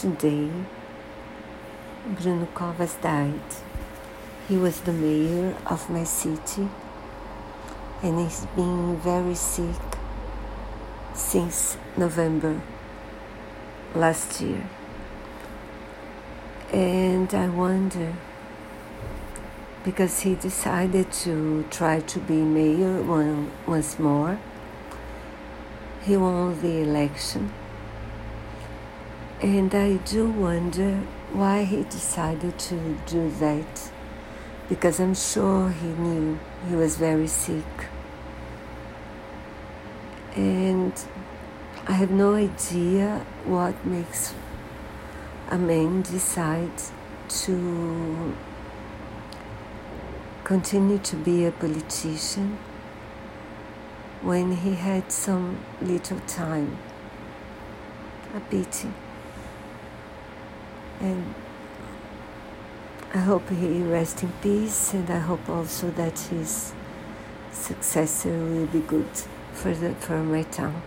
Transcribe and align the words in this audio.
Today, 0.00 0.48
Bruno 2.06 2.46
Covas 2.54 3.02
died. 3.02 3.50
He 4.46 4.56
was 4.56 4.82
the 4.82 4.92
mayor 4.92 5.56
of 5.66 5.90
my 5.90 6.04
city 6.04 6.68
and 8.00 8.20
he's 8.20 8.46
been 8.54 8.96
very 8.98 9.34
sick 9.34 9.74
since 11.14 11.76
November 11.96 12.60
last 13.92 14.40
year. 14.40 14.68
And 16.72 17.34
I 17.34 17.48
wonder 17.48 18.14
because 19.82 20.20
he 20.20 20.36
decided 20.36 21.10
to 21.24 21.66
try 21.70 21.98
to 21.98 22.20
be 22.20 22.40
mayor 22.42 23.02
one, 23.02 23.50
once 23.66 23.98
more. 23.98 24.38
He 26.04 26.16
won 26.16 26.62
the 26.62 26.82
election 26.82 27.52
and 29.40 29.72
I 29.72 29.98
do 29.98 30.28
wonder 30.28 30.96
why 31.32 31.62
he 31.62 31.84
decided 31.84 32.58
to 32.58 32.98
do 33.06 33.30
that. 33.38 33.90
Because 34.68 34.98
I'm 34.98 35.14
sure 35.14 35.70
he 35.70 35.86
knew 35.86 36.38
he 36.68 36.74
was 36.74 36.96
very 36.96 37.28
sick. 37.28 37.86
And 40.34 40.92
I 41.86 41.92
have 41.92 42.10
no 42.10 42.34
idea 42.34 43.24
what 43.44 43.86
makes 43.86 44.34
a 45.50 45.56
man 45.56 46.02
decide 46.02 46.82
to 47.28 48.34
continue 50.42 50.98
to 50.98 51.16
be 51.16 51.44
a 51.44 51.52
politician 51.52 52.58
when 54.20 54.56
he 54.56 54.74
had 54.74 55.12
some 55.12 55.60
little 55.80 56.20
time. 56.20 56.76
A 58.34 58.40
pity 58.40 58.88
and 61.00 61.34
I 63.14 63.18
hope 63.18 63.48
he 63.48 63.82
rests 63.82 64.22
in 64.22 64.32
peace, 64.42 64.92
and 64.94 65.08
I 65.10 65.18
hope 65.18 65.48
also 65.48 65.90
that 65.92 66.18
his 66.18 66.72
successor 67.52 68.30
will 68.30 68.66
be 68.66 68.80
good 68.80 69.08
for 69.52 69.72
the 69.74 69.94
for 69.94 70.22
my 70.22 70.42
town. 70.42 70.82